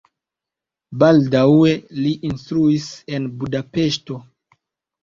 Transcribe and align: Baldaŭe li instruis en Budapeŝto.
Baldaŭe 1.03 1.75
li 1.99 2.15
instruis 2.31 2.89
en 3.17 3.31
Budapeŝto. 3.39 4.21